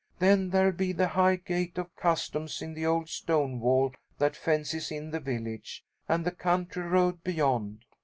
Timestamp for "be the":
0.71-1.09